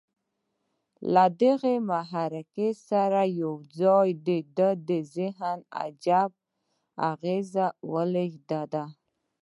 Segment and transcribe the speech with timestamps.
[1.13, 2.55] له دغه محرک
[2.89, 4.29] سره یو ځای د
[4.87, 6.37] ده ذهن ته عجيبه
[7.11, 7.51] اغېز
[7.91, 8.73] ولېږدېد